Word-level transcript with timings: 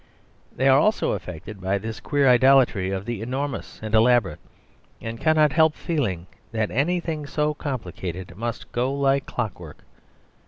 They 0.51 0.67
are 0.67 0.79
also 0.79 1.11
affected 1.11 1.61
by 1.61 1.77
this 1.77 1.99
queer 1.99 2.27
idolatry 2.27 2.89
of 2.89 3.05
the 3.05 3.21
enormous 3.21 3.79
and 3.83 3.93
elaborate; 3.93 4.39
and 4.99 5.21
cannot 5.21 5.51
help 5.51 5.75
feeling 5.75 6.25
that 6.51 6.71
anything 6.71 7.27
so 7.27 7.53
complicated 7.53 8.35
must 8.35 8.71
go 8.71 8.91
like 8.91 9.27
clockwork. 9.27 9.83